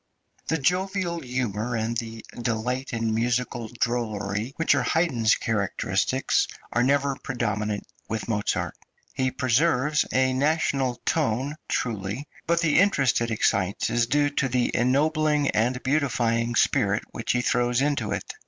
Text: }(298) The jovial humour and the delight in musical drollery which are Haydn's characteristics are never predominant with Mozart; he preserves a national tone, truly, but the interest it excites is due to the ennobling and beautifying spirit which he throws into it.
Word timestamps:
}(298) 0.47 0.57
The 0.57 0.67
jovial 1.03 1.19
humour 1.19 1.75
and 1.75 1.95
the 1.97 2.25
delight 2.41 2.91
in 2.91 3.13
musical 3.13 3.67
drollery 3.67 4.51
which 4.55 4.73
are 4.73 4.81
Haydn's 4.81 5.35
characteristics 5.35 6.47
are 6.73 6.81
never 6.81 7.15
predominant 7.17 7.85
with 8.09 8.27
Mozart; 8.27 8.73
he 9.13 9.29
preserves 9.29 10.03
a 10.11 10.33
national 10.33 10.95
tone, 11.05 11.55
truly, 11.69 12.27
but 12.47 12.61
the 12.61 12.79
interest 12.79 13.21
it 13.21 13.29
excites 13.29 13.91
is 13.91 14.07
due 14.07 14.31
to 14.31 14.49
the 14.49 14.75
ennobling 14.75 15.51
and 15.51 15.83
beautifying 15.83 16.55
spirit 16.55 17.03
which 17.11 17.33
he 17.33 17.41
throws 17.43 17.79
into 17.79 18.11
it. 18.11 18.33